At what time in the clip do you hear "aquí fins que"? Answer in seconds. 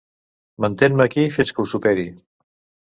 1.07-1.63